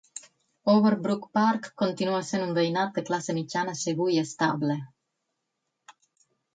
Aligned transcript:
Overbrook 0.71 1.27
Park 1.39 1.69
continua 1.83 2.23
essent 2.25 2.47
un 2.47 2.55
veïnat 2.61 2.97
de 2.97 3.05
classe 3.13 3.39
mitjana 3.41 3.79
segur 3.85 4.11
i 4.17 4.21
estable. 4.27 4.83